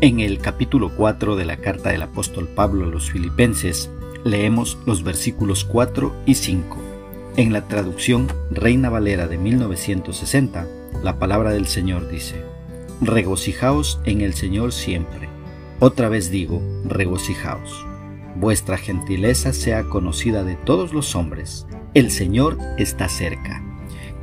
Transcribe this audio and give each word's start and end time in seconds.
En 0.00 0.20
el 0.20 0.38
capítulo 0.38 0.92
4 0.94 1.34
de 1.34 1.44
la 1.44 1.56
carta 1.56 1.90
del 1.90 2.02
apóstol 2.02 2.46
Pablo 2.46 2.84
a 2.84 2.88
los 2.88 3.10
filipenses 3.10 3.90
leemos 4.22 4.78
los 4.86 5.02
versículos 5.02 5.64
4 5.64 6.14
y 6.24 6.36
5. 6.36 6.78
En 7.36 7.52
la 7.52 7.66
traducción 7.66 8.28
Reina 8.52 8.90
Valera 8.90 9.26
de 9.26 9.38
1960, 9.38 10.68
la 11.02 11.18
palabra 11.18 11.50
del 11.50 11.66
Señor 11.66 12.08
dice, 12.08 12.44
Regocijaos 13.00 14.00
en 14.04 14.20
el 14.20 14.34
Señor 14.34 14.72
siempre. 14.72 15.28
Otra 15.80 16.08
vez 16.08 16.30
digo, 16.30 16.62
regocijaos. 16.84 17.84
Vuestra 18.36 18.78
gentileza 18.78 19.52
sea 19.52 19.82
conocida 19.82 20.44
de 20.44 20.54
todos 20.54 20.92
los 20.92 21.16
hombres. 21.16 21.66
El 21.94 22.12
Señor 22.12 22.56
está 22.78 23.08
cerca. 23.08 23.64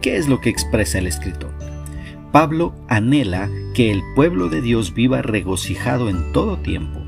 ¿Qué 0.02 0.16
es 0.16 0.30
lo 0.30 0.40
que 0.40 0.50
expresa 0.50 1.00
el 1.00 1.08
escritor? 1.08 1.52
Pablo 2.36 2.76
anhela 2.90 3.50
que 3.74 3.92
el 3.92 4.04
pueblo 4.14 4.50
de 4.50 4.62
Dios 4.62 4.94
viva 4.94 5.22
regocijado 5.22 6.10
en 6.10 6.34
todo 6.34 6.58
tiempo. 6.58 7.00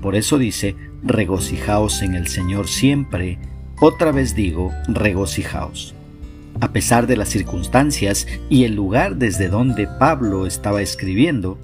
Por 0.00 0.16
eso 0.16 0.38
dice, 0.38 0.74
regocijaos 1.04 2.02
en 2.02 2.16
el 2.16 2.26
Señor 2.26 2.66
siempre. 2.66 3.38
Otra 3.80 4.10
vez 4.10 4.34
digo, 4.34 4.72
regocijaos. 4.88 5.94
A 6.60 6.72
pesar 6.72 7.06
de 7.06 7.16
las 7.16 7.28
circunstancias 7.28 8.26
y 8.50 8.64
el 8.64 8.74
lugar 8.74 9.18
desde 9.18 9.46
donde 9.46 9.86
Pablo 9.86 10.48
estaba 10.48 10.82
escribiendo, 10.82 11.60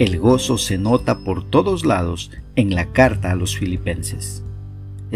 el 0.00 0.18
gozo 0.18 0.58
se 0.58 0.76
nota 0.76 1.18
por 1.18 1.48
todos 1.48 1.86
lados 1.86 2.32
en 2.56 2.74
la 2.74 2.86
carta 2.86 3.30
a 3.30 3.36
los 3.36 3.56
filipenses. 3.56 4.42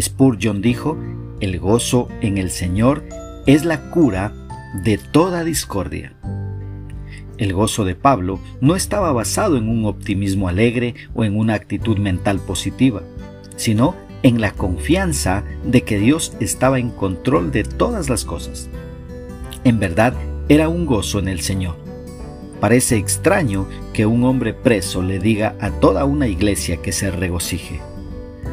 Spurgeon 0.00 0.62
dijo, 0.62 0.96
el 1.40 1.58
gozo 1.58 2.10
en 2.20 2.38
el 2.38 2.50
Señor 2.50 3.02
es 3.48 3.64
la 3.64 3.90
cura 3.90 4.32
de 4.84 4.98
toda 4.98 5.42
discordia. 5.42 6.14
El 7.40 7.54
gozo 7.54 7.86
de 7.86 7.94
Pablo 7.94 8.38
no 8.60 8.76
estaba 8.76 9.12
basado 9.12 9.56
en 9.56 9.66
un 9.66 9.86
optimismo 9.86 10.46
alegre 10.46 10.94
o 11.14 11.24
en 11.24 11.38
una 11.38 11.54
actitud 11.54 11.96
mental 11.96 12.38
positiva, 12.38 13.00
sino 13.56 13.96
en 14.22 14.42
la 14.42 14.52
confianza 14.52 15.42
de 15.64 15.80
que 15.80 15.98
Dios 15.98 16.34
estaba 16.38 16.78
en 16.78 16.90
control 16.90 17.50
de 17.50 17.64
todas 17.64 18.10
las 18.10 18.26
cosas. 18.26 18.68
En 19.64 19.80
verdad, 19.80 20.12
era 20.50 20.68
un 20.68 20.84
gozo 20.84 21.18
en 21.18 21.28
el 21.28 21.40
Señor. 21.40 21.76
Parece 22.60 22.98
extraño 22.98 23.66
que 23.94 24.04
un 24.04 24.22
hombre 24.24 24.52
preso 24.52 25.02
le 25.02 25.18
diga 25.18 25.56
a 25.60 25.70
toda 25.70 26.04
una 26.04 26.28
iglesia 26.28 26.76
que 26.82 26.92
se 26.92 27.10
regocije. 27.10 27.80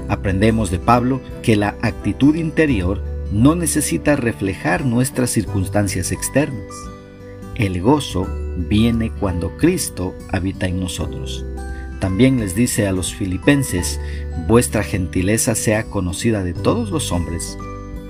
Aprendemos 0.07 0.71
de 0.71 0.79
Pablo 0.79 1.19
que 1.43 1.57
la 1.57 1.75
actitud 1.81 2.35
interior 2.35 3.03
no 3.33 3.53
necesita 3.53 4.15
reflejar 4.15 4.85
nuestras 4.85 5.29
circunstancias 5.31 6.13
externas. 6.13 6.71
El 7.57 7.81
gozo 7.81 8.27
viene 8.69 9.11
cuando 9.19 9.57
Cristo 9.57 10.13
habita 10.31 10.67
en 10.67 10.79
nosotros. 10.79 11.43
También 11.99 12.39
les 12.39 12.53
dice 12.53 12.85
a 12.85 12.91
los 12.91 13.15
filipenses, 13.15 13.99
vuestra 14.47 14.83
gentileza 14.83 15.55
sea 15.55 15.85
conocida 15.85 16.43
de 16.43 16.53
todos 16.53 16.91
los 16.91 17.11
hombres. 17.11 17.57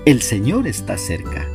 El 0.04 0.20
Señor 0.20 0.66
está 0.66 0.98
cerca. 0.98 1.48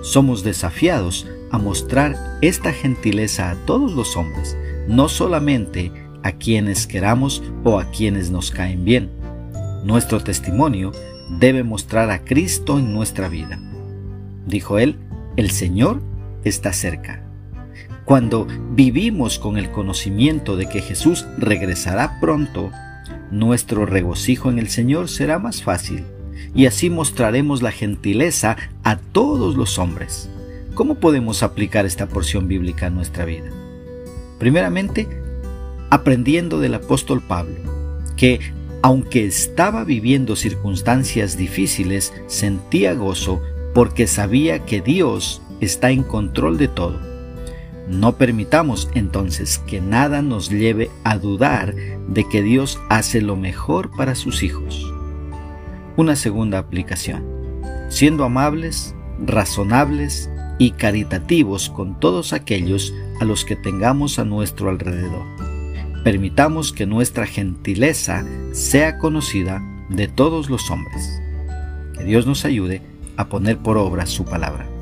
Somos 0.00 0.42
desafiados 0.44 1.26
a 1.50 1.58
mostrar 1.58 2.38
esta 2.40 2.72
gentileza 2.72 3.50
a 3.50 3.54
todos 3.66 3.92
los 3.92 4.16
hombres, 4.16 4.56
no 4.88 5.10
solamente 5.10 5.92
a 6.22 6.32
quienes 6.32 6.86
queramos 6.86 7.42
o 7.64 7.78
a 7.78 7.90
quienes 7.90 8.30
nos 8.30 8.50
caen 8.50 8.82
bien. 8.82 9.10
Nuestro 9.84 10.20
testimonio 10.20 10.92
debe 11.38 11.64
mostrar 11.64 12.10
a 12.10 12.24
Cristo 12.24 12.78
en 12.78 12.94
nuestra 12.94 13.28
vida. 13.28 13.60
Dijo 14.46 14.78
él, 14.78 14.96
el 15.36 15.50
Señor 15.50 16.00
está 16.44 16.72
cerca. 16.72 17.22
Cuando 18.04 18.46
vivimos 18.72 19.38
con 19.38 19.56
el 19.56 19.70
conocimiento 19.70 20.56
de 20.56 20.68
que 20.68 20.82
Jesús 20.82 21.26
regresará 21.38 22.20
pronto, 22.20 22.70
nuestro 23.30 23.86
regocijo 23.86 24.50
en 24.50 24.58
el 24.58 24.68
Señor 24.68 25.08
será 25.08 25.38
más 25.38 25.62
fácil 25.62 26.04
y 26.54 26.66
así 26.66 26.90
mostraremos 26.90 27.62
la 27.62 27.72
gentileza 27.72 28.56
a 28.82 28.96
todos 28.96 29.56
los 29.56 29.78
hombres. 29.78 30.28
¿Cómo 30.74 30.96
podemos 30.96 31.42
aplicar 31.42 31.86
esta 31.86 32.06
porción 32.06 32.46
bíblica 32.48 32.86
a 32.86 32.90
nuestra 32.90 33.24
vida? 33.24 33.50
Primeramente, 34.38 35.08
aprendiendo 35.90 36.60
del 36.60 36.74
apóstol 36.74 37.22
Pablo, 37.22 37.54
que 38.16 38.40
aunque 38.82 39.24
estaba 39.24 39.82
viviendo 39.84 40.36
circunstancias 40.36 41.38
difíciles, 41.38 42.12
sentía 42.26 42.92
gozo 42.92 43.40
porque 43.72 44.06
sabía 44.06 44.66
que 44.66 44.82
Dios 44.82 45.40
está 45.60 45.90
en 45.90 46.02
control 46.02 46.58
de 46.58 46.68
todo. 46.68 46.98
No 47.88 48.16
permitamos 48.16 48.88
entonces 48.94 49.58
que 49.58 49.80
nada 49.80 50.22
nos 50.22 50.48
lleve 50.48 50.90
a 51.04 51.18
dudar 51.18 51.74
de 52.08 52.26
que 52.28 52.42
Dios 52.42 52.78
hace 52.88 53.20
lo 53.20 53.36
mejor 53.36 53.90
para 53.94 54.14
sus 54.14 54.42
hijos. 54.42 54.90
Una 55.96 56.16
segunda 56.16 56.58
aplicación. 56.58 57.24
Siendo 57.90 58.24
amables, 58.24 58.94
razonables 59.24 60.30
y 60.58 60.72
caritativos 60.72 61.68
con 61.68 62.00
todos 62.00 62.32
aquellos 62.32 62.94
a 63.20 63.24
los 63.24 63.44
que 63.44 63.56
tengamos 63.56 64.18
a 64.18 64.24
nuestro 64.24 64.70
alrededor. 64.70 65.24
Permitamos 66.04 66.72
que 66.72 66.86
nuestra 66.86 67.26
gentileza 67.26 68.24
sea 68.52 68.98
conocida 68.98 69.62
de 69.90 70.08
todos 70.08 70.48
los 70.48 70.70
hombres. 70.70 71.20
Que 71.96 72.04
Dios 72.04 72.26
nos 72.26 72.44
ayude 72.44 72.82
a 73.16 73.28
poner 73.28 73.58
por 73.58 73.76
obra 73.76 74.06
su 74.06 74.24
palabra. 74.24 74.73